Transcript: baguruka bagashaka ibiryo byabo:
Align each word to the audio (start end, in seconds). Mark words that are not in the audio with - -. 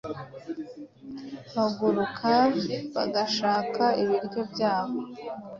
baguruka 1.55 2.31
bagashaka 2.95 3.83
ibiryo 4.03 4.41
byabo: 4.51 4.97